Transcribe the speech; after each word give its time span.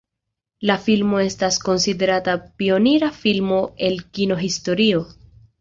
La 0.69 0.77
filmo 0.85 1.19
estas 1.23 1.59
konsiderata 1.67 2.35
pionira 2.63 3.13
filmo 3.21 3.61
el 3.89 4.03
kino-historio. 4.19 5.07